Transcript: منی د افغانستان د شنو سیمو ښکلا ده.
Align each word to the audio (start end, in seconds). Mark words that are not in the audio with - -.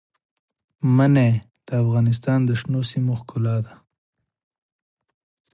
منی 0.95 1.31
د 1.67 1.69
افغانستان 1.83 2.39
د 2.45 2.49
شنو 2.59 2.81
سیمو 2.91 3.13
ښکلا 3.19 3.57
ده. 3.65 3.73